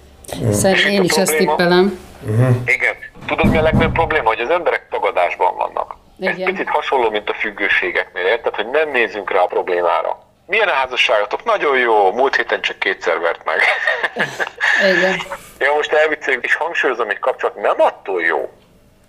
[0.52, 1.98] Szerintem én is ezt tippelem.
[2.22, 2.56] Uh-huh.
[2.66, 2.94] Igen.
[3.26, 4.28] Tudod, mi a legnagyobb probléma?
[4.28, 5.96] Hogy az emberek tagadásban vannak.
[6.18, 6.40] Igen.
[6.40, 8.54] Ez picit hasonló, mint a függőségeknél, érted?
[8.54, 10.22] Hogy nem nézünk rá a problémára.
[10.46, 11.44] Milyen a házasságotok?
[11.44, 13.60] Nagyon jó, múlt héten csak kétszer vert meg.
[14.96, 15.16] Igen.
[15.58, 18.52] Ja, most elvicceljük, és hangsúlyozom, hogy kapcsolat nem attól jó,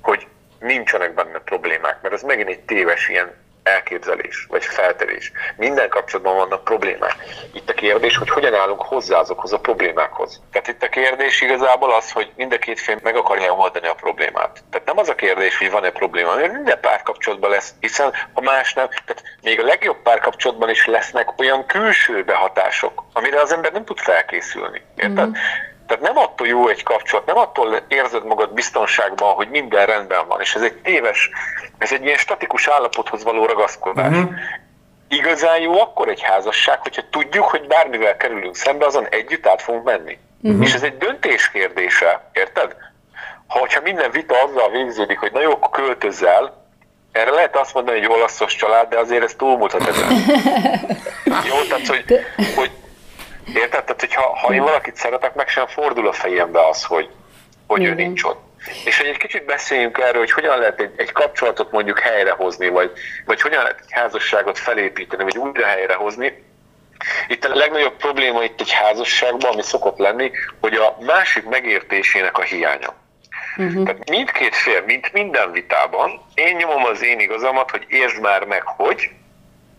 [0.02, 0.28] hogy
[0.60, 5.32] nincsenek benne problémák, mert ez megint egy téves ilyen elképzelés, vagy feltevés.
[5.56, 7.16] Minden kapcsolatban vannak problémák.
[7.54, 10.42] Itt a kérdés, hogy hogyan állunk hozzá azokhoz a problémákhoz.
[10.52, 13.94] Tehát itt a kérdés igazából az, hogy mind a két fél meg akarja oldani a
[13.94, 14.64] problémát.
[14.70, 18.74] Tehát nem az a kérdés, hogy van-e probléma, mert minden párkapcsolatban lesz, hiszen ha más
[18.74, 23.86] nem, tehát még a legjobb párkapcsolatban is lesznek olyan külső behatások, amire az ember nem
[23.86, 24.82] tud felkészülni.
[24.96, 25.28] Érted?
[25.28, 25.34] Mm.
[25.88, 30.42] Tehát nem attól jó egy kapcsolat, nem attól érzed magad biztonságban, hogy minden rendben van,
[30.42, 31.30] és ez egy téves,
[31.78, 34.18] ez egy ilyen statikus állapothoz való ragaszkodás.
[34.18, 34.32] Uh-huh.
[35.08, 39.84] Igazán jó akkor egy házasság, hogyha tudjuk, hogy bármivel kerülünk szembe, azon együtt át fogunk
[39.84, 40.18] menni.
[40.42, 40.64] Uh-huh.
[40.64, 42.76] És ez egy döntés kérdése, érted?
[43.48, 46.64] Ha hogyha minden vita azzal végződik, hogy na jó, költözzel,
[47.12, 50.12] erre lehet azt mondani, hogy olaszos család, de azért ez túlmutat ezen.
[51.50, 52.06] Jó, tehát, hogy,
[52.56, 52.72] hogy
[53.54, 53.84] érted?
[53.84, 57.10] Tehát, hogy ha, én valakit szeretek, meg sem fordul a fejembe az, hogy,
[57.68, 58.44] hogy ő nincs ott.
[58.86, 62.92] És hogy egy kicsit beszéljünk erről, hogy hogyan lehet egy, egy kapcsolatot mondjuk helyrehozni, vagy,
[63.26, 66.44] vagy hogyan lehet egy házasságot felépíteni, vagy újra helyrehozni.
[67.28, 72.42] Itt a legnagyobb probléma itt egy házasságban, ami szokott lenni, hogy a másik megértésének a
[72.42, 72.94] hiánya.
[73.58, 73.84] Uh-huh.
[73.86, 78.64] Tehát mindkét fél, mint minden vitában, én nyomom az én igazamat, hogy értsd már meg,
[78.64, 79.10] hogy,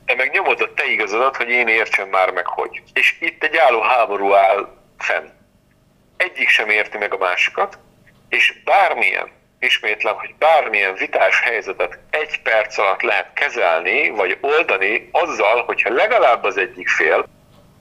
[0.07, 2.83] te meg nyomod a te igazadat, hogy én értsem már meg, hogy.
[2.93, 5.29] És itt egy álló háború áll fenn.
[6.17, 7.79] Egyik sem érti meg a másikat,
[8.29, 15.65] és bármilyen, ismétlem, hogy bármilyen vitás helyzetet egy perc alatt lehet kezelni, vagy oldani azzal,
[15.65, 17.27] hogyha legalább az egyik fél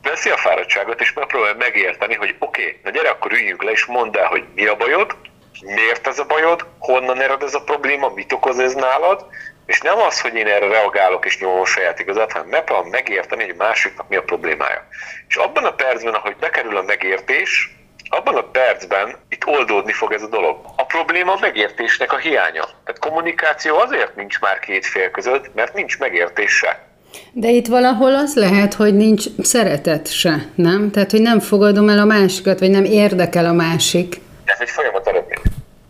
[0.02, 3.86] veszi a fáradtságot, és megpróbálja megérteni, hogy oké, okay, na gyere, akkor üljünk le, és
[3.86, 5.16] mondd el, hogy mi a bajod,
[5.62, 9.26] miért ez a bajod, honnan ered ez a probléma, mit okoz ez nálad,
[9.66, 13.44] és nem az, hogy én erre reagálok és nyomom a saját igazat, hanem megpróbálom megérteni,
[13.44, 14.88] hogy másiknak mi a problémája.
[15.28, 17.76] És abban a percben, ahogy bekerül a megértés,
[18.10, 20.58] abban a percben itt oldódni fog ez a dolog.
[20.76, 22.64] A probléma a megértésnek a hiánya.
[22.64, 26.84] Tehát kommunikáció azért nincs már két fél között, mert nincs megértése.
[27.32, 30.92] De itt valahol az lehet, hogy nincs szeretet se, nem?
[30.92, 34.22] Tehát, hogy nem fogadom el a másikat, vagy nem érdekel a másik.
[34.46, 35.42] Ez egy folyamat eredmény.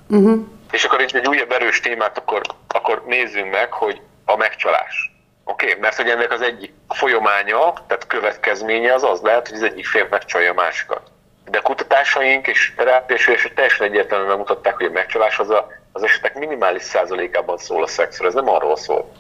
[0.08, 0.55] Uh-huh.
[0.76, 5.12] És akkor itt egy újabb erős témát akkor, akkor nézzünk meg, hogy a megcsalás.
[5.44, 5.80] Oké, okay?
[5.80, 10.08] mert hogy ennek az egyik folyamánya, tehát következménye az az lehet, hogy az egyik fél
[10.10, 11.02] megcsalja a másikat.
[11.46, 16.36] De kutatásaink és terápiás és teljesen egyértelműen megmutatták, hogy a megcsalás az a, az esetek
[16.36, 18.28] minimális százalékában szól a szexről.
[18.28, 19.12] Ez nem arról szól,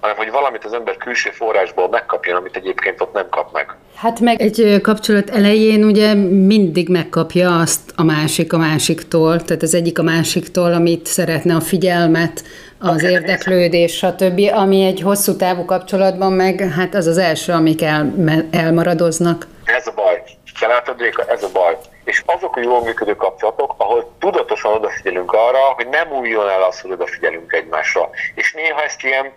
[0.00, 3.76] hanem hogy valamit az ember külső forrásból megkapjon, amit egyébként ott nem kap meg.
[3.94, 9.74] Hát meg egy kapcsolat elején ugye mindig megkapja azt a másik a másiktól, tehát az
[9.74, 12.42] egyik a másiktól, amit szeretne a figyelmet,
[12.80, 17.82] az okay, érdeklődés, stb., ami egy hosszú távú kapcsolatban meg, hát az az első, amik
[17.82, 18.14] el,
[18.50, 19.46] elmaradoznak.
[19.64, 20.22] Ez a baj.
[20.60, 20.96] Látod,
[21.28, 21.76] ez a baj.
[22.04, 26.80] És azok a jól működő kapcsolatok, ahol tudatosan odafigyelünk arra, hogy nem újjon el az,
[26.80, 28.10] hogy odafigyelünk egymásra.
[28.34, 29.32] És néha ezt ilyen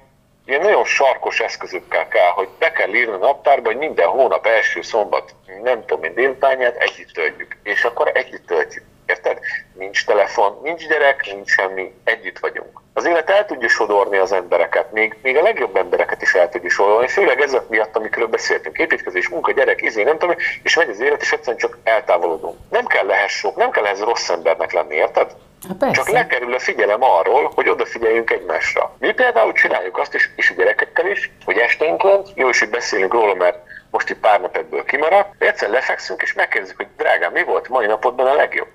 [0.51, 4.81] ilyen nagyon sarkos eszközökkel kell, hogy be kell írni a naptárba, hogy minden hónap első
[4.81, 7.57] szombat, nem tudom én, délutánját együtt töltjük.
[7.63, 8.83] És akkor együtt töltjük.
[9.05, 9.39] Érted?
[9.73, 12.81] Nincs telefon, nincs gyerek, nincs semmi, együtt vagyunk.
[12.93, 16.69] Az élet el tudja sodorni az embereket, még, még a legjobb embereket is el tudja
[16.69, 20.99] sodorni, főleg ezek miatt, amikről beszéltünk, építkezés, munka, gyerek, izé, nem tudom, és megy az
[20.99, 22.57] élet, és egyszerűen csak eltávolodunk.
[22.69, 25.31] Nem kell sok, nem kell ehhez rossz embernek lenni, érted?
[25.67, 28.95] Ha, Csak lekerül a figyelem arról, hogy odafigyeljünk egymásra.
[28.99, 33.13] Mi például csináljuk azt is, és a gyerekekkel is, hogy esténként, jó is, hogy beszélünk
[33.13, 33.57] róla, mert
[33.91, 37.85] most itt pár nap ebből kimaradt, egyszer lefekszünk, és megkérdezzük, hogy drágám, mi volt mai
[37.85, 38.69] napodban a legjobb?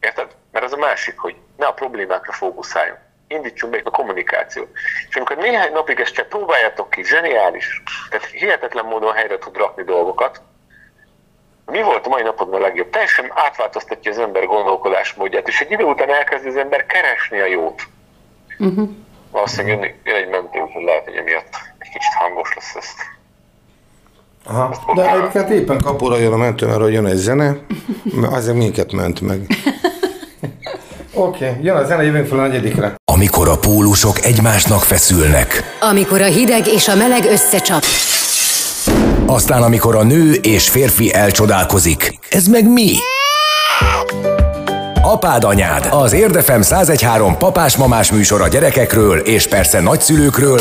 [0.00, 0.26] Érted?
[0.52, 2.98] Mert az a másik, hogy ne a problémákra fókuszáljunk.
[3.28, 4.68] Indítsunk be a kommunikációt.
[5.08, 9.82] És amikor néhány napig ezt csak próbáljátok ki, zseniális, tehát hihetetlen módon helyre tud rakni
[9.82, 10.40] dolgokat,
[11.70, 12.90] mi volt a mai napodon a legjobb?
[12.90, 17.82] Teljesen átváltoztatja az ember gondolkodásmódját, és egy idő után elkezdi az ember keresni a jót.
[18.58, 18.88] Uh-huh.
[19.30, 23.16] Valószínűleg jön, jön egy mentő, hogy lehet, hogy emiatt egy kicsit hangos lesz ezt.
[24.44, 27.56] Aha, de egyébként éppen kapóra jön a mentő, mert jön egy zene,
[28.30, 29.40] azért minket ment meg.
[31.12, 32.94] Oké, okay, jön a zene, jövünk fel a negyedikre.
[33.12, 35.76] Amikor a pólusok egymásnak feszülnek.
[35.80, 37.82] Amikor a hideg és a meleg összecsap.
[39.30, 42.18] Aztán amikor a nő és férfi elcsodálkozik.
[42.30, 42.92] Ez meg mi?
[45.02, 50.60] Apád anyád, az Érdefem 1013 papás-mamás műsor a gyerekekről és persze nagyszülőkről,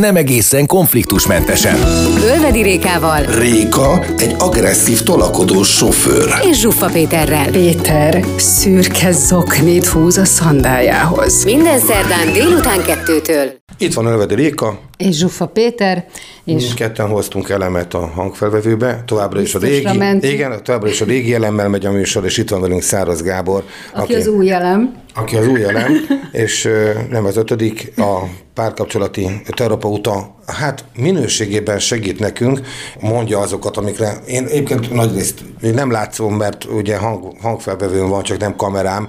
[0.00, 1.76] nem egészen konfliktusmentesen.
[2.24, 3.22] Ölvedi Rékával.
[3.22, 6.34] Réka egy agresszív tolakodó sofőr.
[6.50, 7.50] És Zsuffa Péterrel.
[7.50, 11.44] Péter szürke zoknit húz a szandájához.
[11.44, 13.52] Minden szerdán délután kettőtől.
[13.78, 14.78] Itt van Ölvedi Réka.
[14.96, 16.06] És Zsuffa Péter.
[16.44, 19.88] És Mindketten hoztunk elemet a hangfelvevőbe, továbbra is a régi,
[20.20, 23.64] igen, továbbra is a régi elemmel megy a műsor, és itt van velünk Száraz Gábor,
[23.94, 24.94] aki az új elem.
[25.14, 25.92] aki az új elem,
[26.32, 26.68] és
[27.10, 28.18] nem az ötödik, a
[28.54, 32.60] párkapcsolati terapeuta, hát minőségében segít nekünk,
[33.00, 38.56] mondja azokat, amikre én egyébként nagyrészt nem látszom, mert ugye hang, hangfelvevőn van, csak nem
[38.56, 39.08] kamerám,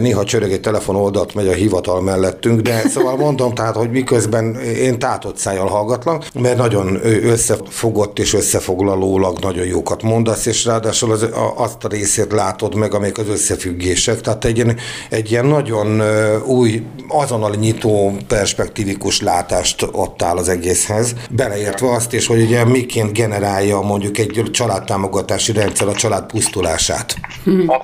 [0.00, 4.54] néha csörög egy telefon oldalt, megy a hivatal mellettünk, de szóval mondom, tehát, hogy miközben
[4.60, 11.28] én tátott szájjal hallgatlak, mert nagyon összefogott és összefoglalólag nagyon jókat mondasz, és ráadásul az,
[11.56, 16.02] azt a részét látod meg, amelyek az összefüggések, tehát egy, ilyen- egy ilyen nagyon
[16.44, 23.80] új, azonnal nyitó perspektívikus látást adtál az egészhez, beleértve azt is, hogy ugye miként generálja
[23.80, 27.14] mondjuk egy családtámogatási rendszer a család pusztulását.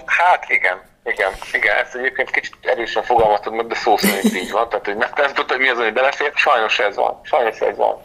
[0.07, 4.69] Hát igen, Igen, igen, ezt egyébként kicsit erősen fogalmaztad meg, de szó szerint így van.
[4.69, 6.33] Tehát, hogy nem, nem tudta, hogy mi az, ami belefér.
[6.35, 7.21] Sajnos ez van.
[7.23, 8.03] Sajnos ez van.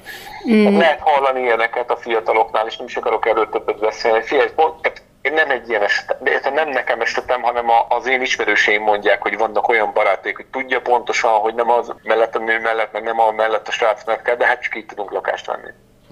[0.50, 0.78] Mm.
[0.78, 4.22] lehet hallani ilyeneket a fiataloknál, és nem is akarok erről többet beszélni.
[4.22, 8.82] Figyelj, pont, én nem egy ilyen esetem, de nem nekem esetem, hanem az én ismerőseim
[8.82, 12.92] mondják, hogy vannak olyan baráték, hogy tudja pontosan, hogy nem az mellett a nő mellett,
[12.92, 15.70] meg nem a mellett a srác mellett kell, de hát csak így tudunk lakást venni.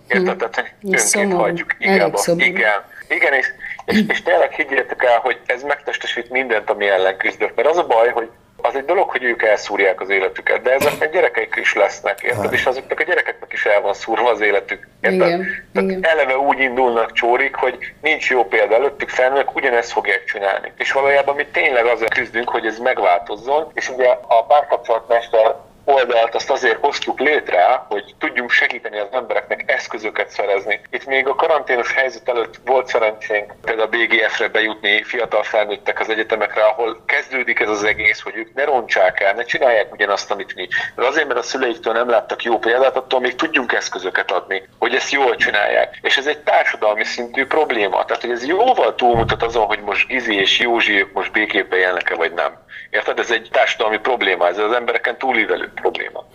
[0.08, 0.28] Érted?
[0.28, 0.50] Hmm.
[0.50, 1.76] Tehát, önként hagyjuk.
[1.80, 3.48] Igen, igen, igen, és,
[3.86, 7.56] és, és tényleg higgyétek el, hogy ez megtestesít mindent, ami ellen küzdök.
[7.56, 8.30] Mert az a baj, hogy
[8.62, 12.54] az egy dolog, hogy ők elszúrják az életüket, de ezeknek gyerekeik is lesznek, érted?
[12.54, 15.28] És azoknak a gyerekeknek is el van szúrva az életük, érted?
[15.28, 16.06] Igen, Tehát igen.
[16.06, 20.72] eleve úgy indulnak csórik, hogy nincs jó példa előttük, felnőtt ugyanezt fogják csinálni.
[20.78, 26.50] És valójában mi tényleg azért küzdünk, hogy ez megváltozzon, és ugye a párkapcsolatmester oldalt azt
[26.50, 30.82] azért hoztuk létre, hogy tudjunk segíteni az embereknek eszközöket szerezni.
[30.90, 36.10] Itt még a karanténos helyzet előtt volt szerencsénk például a BGF-re bejutni fiatal felnőttek az
[36.10, 40.56] egyetemekre, ahol kezdődik ez az egész, hogy ők ne rontsák el, ne csinálják ugyanazt, amit
[40.56, 40.68] mi.
[40.96, 44.96] De azért, mert a szüleiktől nem láttak jó példát, attól még tudjunk eszközöket adni, hogy
[44.96, 45.98] ezt jól csinálják.
[46.02, 48.06] És ez egy társadalmi szintű probléma.
[48.06, 52.16] Tehát, hogy ez jóval túlmutat azon, hogy most Gizi és Józsi ők most békében élnek-e
[52.16, 52.62] vagy nem.
[52.90, 53.20] Érted?
[53.20, 56.26] Ez egy társadalmi probléma, ez az embereken túlívelő probléma.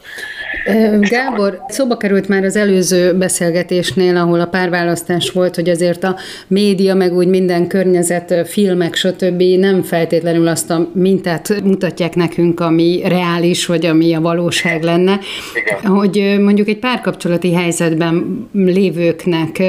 [1.01, 6.95] Gábor, szóba került már az előző beszélgetésnél, ahol a párválasztás volt, hogy azért a média,
[6.95, 9.43] meg úgy minden környezet, filmek, stb.
[9.43, 15.19] nem feltétlenül azt a mintát mutatják nekünk, ami reális, vagy ami a valóság lenne.
[15.55, 15.93] Igen.
[15.93, 19.63] Hogy mondjuk egy párkapcsolati helyzetben lévőknek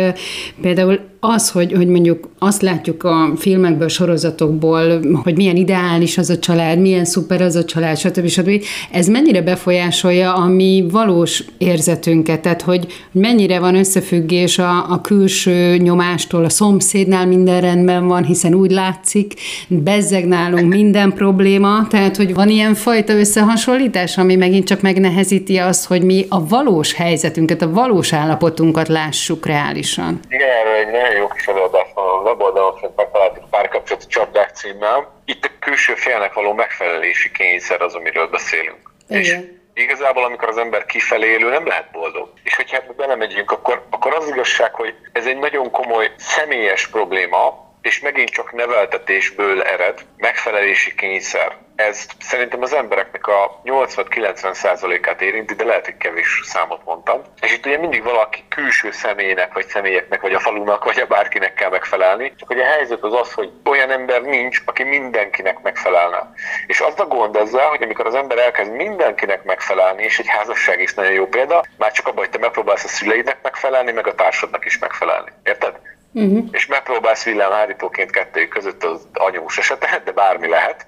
[0.62, 6.40] például az, hogy, hogy mondjuk azt látjuk a filmekből, sorozatokból, hogy milyen ideális az a
[6.40, 8.28] család, milyen szuper az a család, stb.
[8.28, 8.64] stb.
[8.92, 15.78] Ez mennyire befolyásolja a mi valós érzetünket, tehát hogy mennyire van összefüggés a, a külső
[15.78, 19.34] nyomástól, a szomszédnál minden rendben van, hiszen úgy látszik,
[19.68, 25.88] bezzeg nálunk minden probléma, tehát hogy van ilyen fajta összehasonlítás, ami megint csak megnehezíti azt,
[25.88, 30.20] hogy mi a valós helyzetünket, a valós állapotunkat lássuk reálisan.
[30.30, 35.22] Igen, erről egy nagyon jó kis előadás van a weboldalon, fent megtaláltuk párkapcsolati csapdák címmel.
[35.26, 38.92] Itt a külső félnek való megfelelési kényszer az, amiről beszélünk.
[39.08, 39.22] Igen.
[39.24, 42.34] És igazából, amikor az ember kifelé élő, nem lehet boldog.
[42.44, 47.68] És hogyha ebbe belemegyünk, akkor, akkor az igazság, hogy ez egy nagyon komoly személyes probléma,
[47.82, 51.58] és megint csak neveltetésből ered, megfelelési kényszer.
[51.88, 57.22] Ez szerintem az embereknek a 80-90%-át érinti, de lehet, hogy kevés számot mondtam.
[57.42, 61.54] És itt ugye mindig valaki külső személynek, vagy személyeknek, vagy a falunak, vagy a bárkinek
[61.54, 62.34] kell megfelelni.
[62.38, 66.34] Csak hogy a helyzet az az, hogy olyan ember nincs, aki mindenkinek megfelelne.
[66.68, 70.82] És az a gond ezzel, hogy amikor az ember elkezd mindenkinek megfelelni, és egy házasság
[70.82, 74.16] is nagyon jó példa, már csak abban, hogy te megpróbálsz a szüleidnek megfelelni, meg a
[74.16, 75.32] társadnak is megfelelni.
[75.44, 75.80] Érted?
[76.14, 76.46] uh-huh.
[76.52, 80.88] és megpróbálsz villámhárítóként kettőjük között az anyós esetet, de bármi lehet,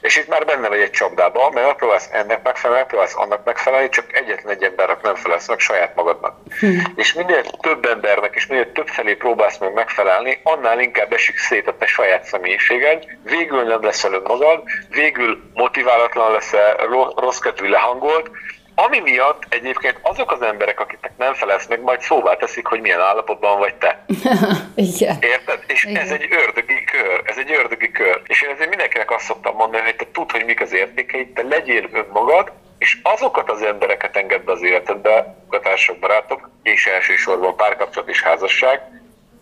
[0.00, 4.16] és itt már benne vagy egy csapdába, mert megpróbálsz ennek megfelelni, megpróbálsz annak megfelelni, csak
[4.16, 6.36] egyetlen egy embernek nem felelsz meg saját magadnak.
[6.58, 6.82] Hmm.
[6.96, 11.68] És minél több embernek és minél több felé próbálsz meg megfelelni, annál inkább esik szét
[11.68, 16.76] a te saját személyiséged, végül nem leszel önmagad, végül motiválatlan leszel,
[17.16, 18.30] rossz kedvű lehangolt,
[18.74, 23.00] ami miatt egyébként azok az emberek, akiknek nem felelsz meg, majd szóvá teszik, hogy milyen
[23.00, 24.04] állapotban vagy te.
[24.74, 25.16] Igen.
[25.20, 25.64] Érted?
[25.66, 26.02] És Igen.
[26.02, 27.22] ez egy ördögi kör.
[27.24, 28.22] Ez egy ördögi kör.
[28.26, 31.42] És én ezért mindenkinek azt szoktam mondani, hogy te tudd, hogy mik az értékeid, te
[31.42, 38.08] legyél önmagad, és azokat az embereket engedd be az életedbe, munkatársak, barátok, és elsősorban párkapcsolat
[38.08, 38.80] és házasság,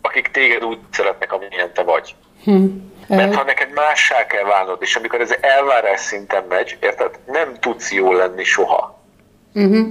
[0.02, 2.14] akik téged úgy szeretnek, amilyen te vagy.
[2.44, 2.66] Hm.
[3.08, 7.92] Mert ha neked mássá kell válnod, és amikor ez elvárás szinten megy, érted, nem tudsz
[7.92, 8.97] jól lenni soha.
[9.54, 9.86] Uh-huh.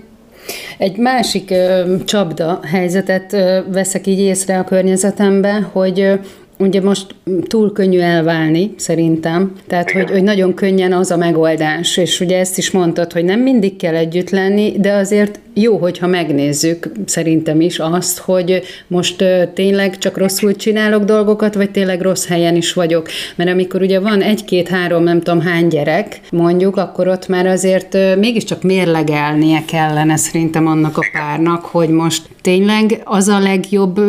[0.77, 6.13] Egy másik ö, csapda helyzetet ö, veszek így észre a környezetembe, hogy ö,
[6.57, 7.15] ugye most
[7.47, 9.53] túl könnyű elválni, szerintem.
[9.67, 11.97] Tehát, hogy, hogy nagyon könnyen az a megoldás.
[11.97, 16.07] És ugye ezt is mondtad, hogy nem mindig kell együtt lenni, de azért jó, hogyha
[16.07, 22.55] megnézzük szerintem is azt, hogy most tényleg csak rosszul csinálok dolgokat, vagy tényleg rossz helyen
[22.55, 23.09] is vagyok.
[23.35, 28.63] Mert amikor ugye van egy-két-három, nem tudom hány gyerek, mondjuk, akkor ott már azért mégiscsak
[28.63, 33.99] mérlegelnie kellene szerintem annak a párnak, hogy most tényleg az a legjobb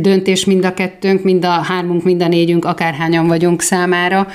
[0.00, 4.26] döntés mind a kettőnk, mind a hármunk, mind a négyünk, akárhányan vagyunk számára,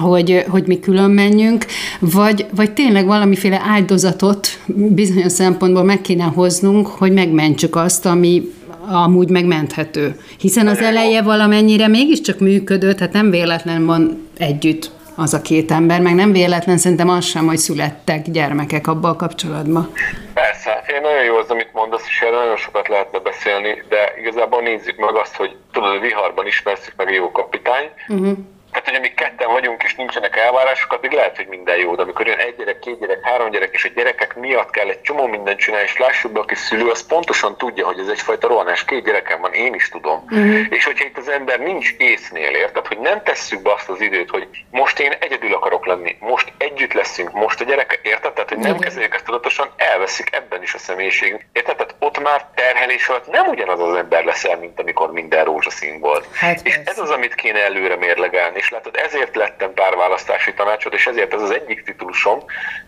[0.00, 1.64] hogy, hogy mi külön menjünk,
[2.00, 8.42] vagy, vagy tényleg valamiféle áldozatot bizonyos szempontból meg kéne hoznunk, hogy megmentsük azt, ami
[8.88, 10.20] amúgy megmenthető.
[10.38, 16.00] Hiszen az eleje valamennyire mégiscsak működött, tehát nem véletlen van együtt az a két ember,
[16.00, 19.92] meg nem véletlen szerintem az sem, hogy születtek gyermekek abban a kapcsolatban.
[20.34, 24.60] Persze, én nagyon jó az, amit mondasz, és erről nagyon sokat lehetne beszélni, de igazából
[24.60, 28.36] nézzük meg azt, hogy tudod, a viharban ismersz meg jó kapitány, uh-huh
[28.76, 32.26] Tehát, hogy amíg ketten vagyunk és nincsenek elvárások, addig lehet, hogy minden jó, de amikor
[32.26, 35.58] jön egy gyerek, két gyerek, három gyerek, és a gyerekek miatt kell egy csomó mindent
[35.58, 38.84] csinálni, és lássuk be, aki szülő, az pontosan tudja, hogy ez egyfajta rohanás.
[38.84, 40.24] Két gyerekem van, én is tudom.
[40.30, 40.60] Uh-huh.
[40.68, 44.30] És hogyha itt az ember nincs észnél, érted, hogy nem tesszük be azt az időt,
[44.30, 48.32] hogy most én egyedül akarok lenni, most együtt leszünk, most a gyerek, érted?
[48.32, 51.46] Tehát, hogy nem kezeljük ezt tudatosan, elveszik ebben is a személyiség.
[51.52, 51.76] Érted?
[51.76, 56.26] Tehát ott már terhelés alatt nem ugyanaz az ember leszel, mint amikor minden rózsaszín volt.
[56.32, 56.90] Hát és persze.
[56.90, 58.64] ez az, amit kéne előre mérlegelni.
[58.66, 62.44] És látod, ezért lettem párválasztási tanácsot, és ezért ez az egyik titulusom,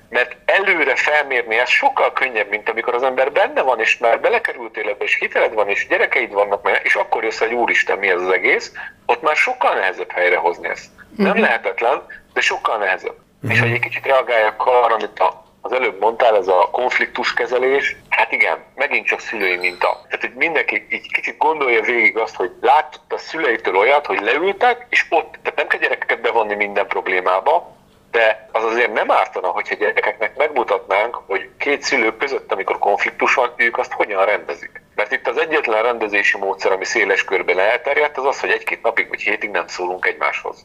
[0.09, 4.89] mert előre felmérni ez sokkal könnyebb, mint amikor az ember benne van, és már belekerültél
[4.89, 8.31] ebbe, és hiteled van, és gyerekeid vannak, és akkor jössz, hogy úristen, mi ez az
[8.31, 8.73] egész,
[9.07, 10.91] ott már sokkal nehezebb helyrehozni ezt.
[11.17, 13.17] Nem lehetetlen, de sokkal nehezebb.
[13.49, 18.33] És hogy egy kicsit reagáljak arra, amit a az előbb mondtál, ez a konfliktuskezelés, hát
[18.33, 20.01] igen, megint csak szülői minta.
[20.09, 24.87] Tehát, hogy mindenki így kicsit gondolja végig azt, hogy látott a szüleitől olyat, hogy leültek,
[24.89, 27.77] és ott, tehát nem kell gyerekeket bevonni minden problémába,
[28.11, 33.53] de az azért nem ártana, hogyha gyerekeknek megmutatnánk, hogy két szülő között, amikor konfliktus van,
[33.57, 34.83] ők azt hogyan rendezik.
[34.99, 39.09] Mert itt az egyetlen rendezési módszer, ami széles körben elterjedt, az az, hogy egy-két napig
[39.09, 40.63] vagy hétig nem szólunk egymáshoz.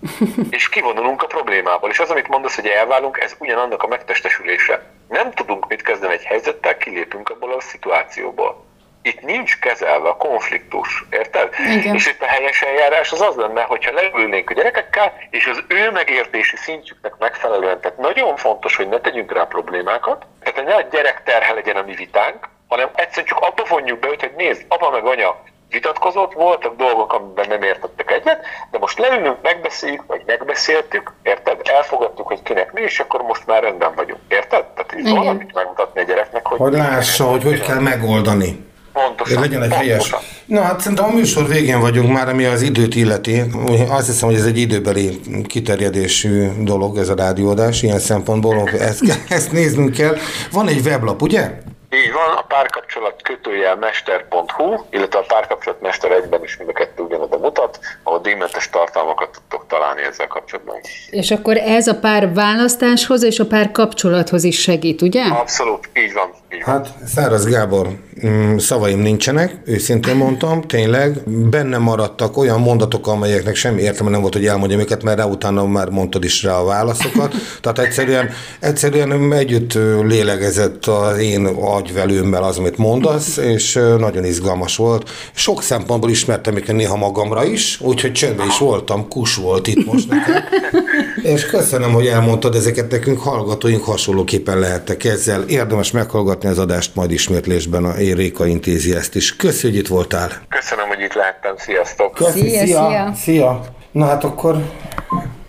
[0.50, 1.90] és kivonulunk a problémából.
[1.90, 4.90] És az, amit mondasz, hogy elválunk, ez ugyanannak a megtestesülése.
[5.08, 8.64] Nem tudunk mit kezdeni egy helyzettel, kilépünk abból a szituációból.
[9.02, 11.54] Itt nincs kezelve a konfliktus, érted?
[11.58, 11.94] Igen.
[11.94, 15.90] És itt a helyes eljárás az az lenne, hogyha leülnénk a gyerekekkel, és az ő
[15.90, 21.22] megértési szintjüknek megfelelően, tehát nagyon fontos, hogy ne tegyünk rá problémákat, tehát ne a gyerek
[21.22, 24.90] terhe legyen a mi vitánk, hanem egyszerűen csak abba vonjuk be, őt, hogy nézd, apa
[24.90, 31.12] meg anya vitatkozott, voltak dolgok, amiben nem értettek egyet, de most leülünk, megbeszéljük, vagy megbeszéltük,
[31.22, 31.60] érted?
[31.64, 34.64] Elfogadtuk, hogy kinek mi, és akkor most már rendben vagyunk, érted?
[34.64, 35.14] Tehát így Igen.
[35.14, 36.58] valamit megmutatni a gyereknek, hogy...
[36.58, 38.66] Hogy lássa, hogy hogy kell megoldani.
[38.92, 39.40] Pontosan.
[39.40, 40.08] Legyen egy helyes.
[40.08, 40.20] pontosan.
[40.46, 43.42] Na hát szerintem a műsor végén vagyunk már, ami az időt illeti.
[43.88, 49.52] Azt hiszem, hogy ez egy időbeli kiterjedésű dolog, ez a rádióadás, ilyen szempontból ezt, ezt
[49.52, 50.16] néznünk kell.
[50.52, 51.50] Van egy weblap, ugye?
[51.90, 57.02] Így van, a párkapcsolat kötőjel mester.hu, illetve a párkapcsolat mester egyben is mind a kettő
[57.02, 60.76] ugyanoda mutat, ahol díjmentes tartalmakat tudtok találni ezzel kapcsolatban.
[61.10, 65.22] És akkor ez a pár választáshoz és a pár kapcsolathoz is segít, ugye?
[65.24, 66.30] Abszolút, így van.
[66.54, 66.74] Így van.
[66.74, 67.88] Hát Száraz Gábor,
[68.26, 74.32] mm, szavaim nincsenek, őszintén mondtam, tényleg benne maradtak olyan mondatok, amelyeknek semmi értelme nem volt,
[74.32, 77.34] hogy elmondjam őket, mert rá utána már mondtad is rá a válaszokat.
[77.60, 81.46] Tehát egyszerűen, egyszerűen együtt lélegezett az én
[81.78, 85.10] agyvelőmmel az, amit mondasz, és nagyon izgalmas volt.
[85.34, 90.08] Sok szempontból ismertem őket néha magamra is, úgyhogy csöndben is voltam, kus volt itt most
[90.08, 90.42] nekem.
[91.34, 95.42] És köszönöm, hogy elmondtad ezeket nekünk, hallgatóink hasonlóképpen lehettek ezzel.
[95.42, 99.36] Érdemes meghallgatni az adást, majd ismétlésben a Réka intézi ezt is.
[99.36, 100.30] Köszönjük, hogy itt voltál.
[100.48, 102.14] Köszönöm, hogy itt lehettem, sziasztok!
[102.14, 103.12] Köszi, Szia, szia.
[103.16, 103.60] szia.
[103.92, 104.62] Na hát akkor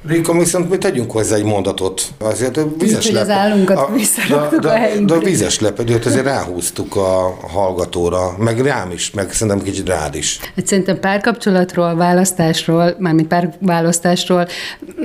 [0.07, 2.01] Réka, viszont mi tegyünk hozzá egy mondatot.
[2.19, 5.15] Azért a vizes hogy az állunkat visszaraktuk de, a de, helyünkre.
[5.15, 10.15] de a vizes lepedőt azért ráhúztuk a hallgatóra, meg rám is, meg szerintem kicsit rád
[10.15, 10.39] is.
[10.55, 14.47] Hát szerintem párkapcsolatról, választásról, mármint párválasztásról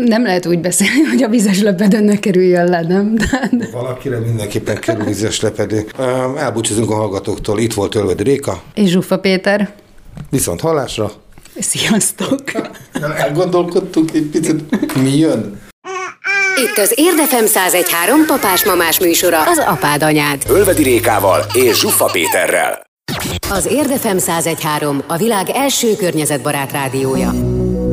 [0.07, 3.15] nem lehet úgy beszélni, hogy a vizes lepedőn ne kerüljön le, nem?
[3.15, 5.85] De, Valakire mindenképpen kerül vizes lepedő.
[6.37, 7.59] Elbúcsúzunk a hallgatóktól.
[7.59, 8.63] Itt volt Ölvedi Réka.
[8.75, 9.73] és Zsuffa Péter,
[10.31, 11.13] Viszont hallásra.
[11.61, 12.43] Sziasztok!
[13.17, 15.63] Elgondolkodtunk egy picit, mi jön?
[16.57, 20.43] Itt az Érdefem 1013 papás-mamás műsora, az apád anyád.
[20.49, 22.83] Ölvedi Rékával és Zsuffa Péterrel.
[23.51, 27.54] Az Érdefem 1013 a világ első környezetbarát rádiója.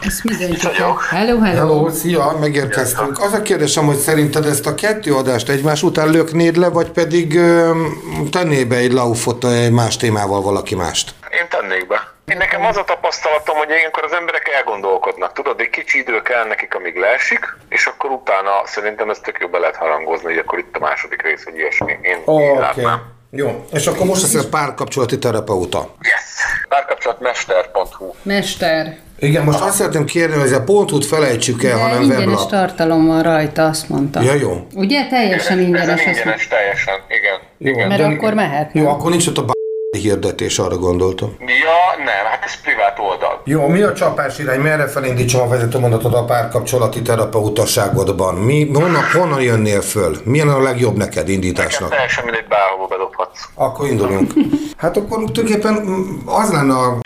[0.00, 0.96] Ezt mi döntjük el?
[1.10, 1.56] Hello, hello!
[1.56, 3.18] Hello, szia, megérkeztünk.
[3.22, 7.36] Az a kérdésem, hogy szerinted ezt a kettő adást egymás után löknéd le, vagy pedig
[7.36, 7.82] ö,
[8.30, 11.14] tenné be egy laufot egy más témával valaki mást?
[11.30, 12.12] Én tennék be.
[12.24, 15.32] Én nekem az a tapasztalatom, hogy ilyenkor az emberek elgondolkodnak.
[15.32, 19.60] Tudod, egy kicsi idő kell nekik, amíg leesik, és akkor utána szerintem ezt tök jobban
[19.60, 21.98] lehet harangozni, hogy akkor itt a második rész, hogy ilyesmi.
[22.02, 22.44] Én Oké.
[22.44, 23.02] így látnám.
[23.30, 25.94] Jó, és akkor most leszel párkapcsolati terapeuta.
[26.00, 26.24] Yes!
[26.68, 32.02] Párkapcsolatmester.hu Mester, Igen, most azt szeretném kérni, hogy ez a pontot felejtsük el, de hanem
[32.02, 32.50] ingyenes weblap.
[32.50, 34.20] tartalom van rajta, azt mondta.
[34.22, 34.66] Ja, jó.
[34.74, 35.06] Ugye?
[35.06, 35.86] Teljesen ingyenes.
[35.86, 37.38] Ez azt ingyenes, teljesen, igen.
[37.58, 37.88] jó igen.
[37.88, 39.56] Mert akkor mehet, Jó, akkor nincs ott a b-
[39.98, 41.36] hirdetés, arra gondoltam.
[41.40, 43.42] Ja, nem, hát ez privát oldal.
[43.44, 44.60] Jó, mi a csapás irány?
[44.60, 48.34] Merre felindítsam a vezetőmondatot a párkapcsolati terapeutaságodban?
[48.34, 50.16] Mi, honnan, honnan jönnél föl?
[50.24, 51.90] Milyen a legjobb neked indításnak?
[51.90, 53.48] Teljesen mindegy, bárhova bedobhatsz.
[53.54, 54.32] Akkor induljunk.
[54.76, 56.88] Hát akkor tulajdonképpen mm, az lenne a...
[56.88, 57.00] Uh,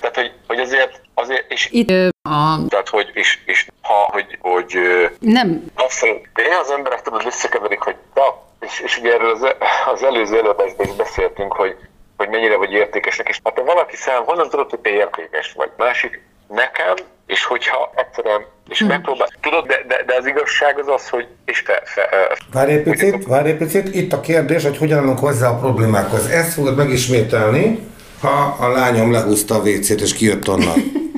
[0.00, 1.90] tehát, hogy, hogy azért, azért és, Itt
[2.22, 2.58] a...
[2.68, 4.78] tehát, hogy, és, és ha, hogy, hogy
[5.20, 6.00] Nem, azt
[6.34, 9.54] de én az emberek tudod összekeverik, hogy ta, és, és ugye erről az,
[9.92, 11.76] az előző előadásban is beszéltünk, hogy,
[12.16, 15.70] hogy mennyire vagy értékesnek, és hát ha valaki szám, honnan tudod, hogy te értékes vagy?
[15.76, 16.94] Másik, nekem,
[17.26, 21.58] és hogyha egyszerűen, és megpróbál, tudod, de, de, de az igazság az az, hogy, és
[21.58, 23.94] fe, fe, Várj egy picit, várj egy picit.
[23.94, 26.26] Itt a kérdés, hogy hogyan állunk hozzá a problémákhoz.
[26.26, 27.88] Ezt fogod megismételni,
[28.20, 30.74] ha a lányom lehúzta a WC-t és kijött onnan.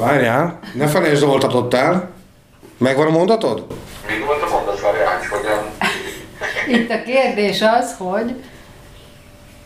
[0.00, 2.10] Várjál, ne felejtsd, hol tartottál.
[2.78, 3.66] Megvan a mondatod?
[4.08, 5.62] Még volt a mondat variáns, hogyan
[6.68, 8.34] itt a kérdés az, hogy...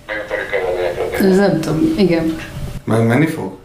[0.06, 2.36] el Ez nem tudom, igen.
[2.84, 3.56] Meg menni fog?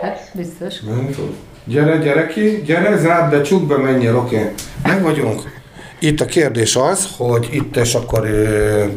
[0.00, 0.80] Hát, biztos.
[0.80, 1.28] Menni fog.
[1.64, 4.36] Gyere, gyere ki, gyere, zárd be, csukd be, menjél, oké.
[4.36, 4.50] Okay.
[4.82, 5.60] Meg vagyunk.
[5.98, 8.28] Itt a kérdés az, hogy itt és akkor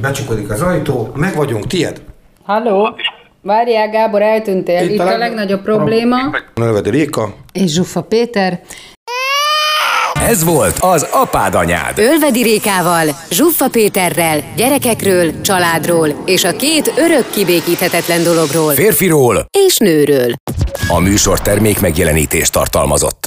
[0.02, 1.12] becsukodik az ajtó.
[1.16, 2.02] Meg vagyunk, tied.
[2.44, 2.96] Halló?
[3.50, 4.84] Várjál, Gábor, eltűntél.
[4.84, 6.18] Itt, Itt a a leg- legnagyobb probléma.
[6.54, 7.36] Növedi Réka.
[7.52, 8.60] És Zsuffa Péter.
[10.28, 12.00] Ez volt az apád anyád.
[12.00, 20.34] Ölvedi Rékával, Zsuffa Péterrel, gyerekekről, családról és a két örök kibékíthetetlen dologról Férfiról és nőről.
[20.88, 23.20] a műsor termék megjelenítést tartalmazott.